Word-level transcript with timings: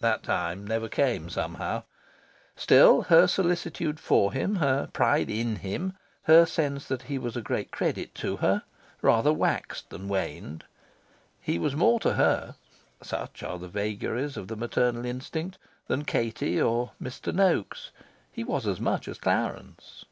That 0.00 0.22
time 0.22 0.66
never 0.66 0.90
came, 0.90 1.30
somehow. 1.30 1.84
Still, 2.54 3.00
her 3.04 3.26
solicitude 3.26 3.98
for 3.98 4.30
him, 4.30 4.56
her 4.56 4.90
pride 4.92 5.30
in 5.30 5.56
him, 5.56 5.94
her 6.24 6.44
sense 6.44 6.86
that 6.88 7.00
he 7.04 7.16
was 7.16 7.34
a 7.34 7.40
great 7.40 7.70
credit 7.70 8.14
to 8.16 8.36
her, 8.36 8.62
rather 9.00 9.32
waxed 9.32 9.88
than 9.88 10.06
waned. 10.06 10.64
He 11.40 11.58
was 11.58 11.74
more 11.74 11.98
to 12.00 12.12
her 12.12 12.56
(such 13.02 13.42
are 13.42 13.58
the 13.58 13.68
vagaries 13.68 14.36
of 14.36 14.48
the 14.48 14.54
maternal 14.56 15.06
instinct) 15.06 15.56
than 15.86 16.04
Katie 16.04 16.60
or 16.60 16.90
Mr. 17.02 17.34
Noaks: 17.34 17.88
he 18.30 18.44
was 18.44 18.66
as 18.66 18.80
much 18.80 19.08
as 19.08 19.16
Clarence. 19.16 20.04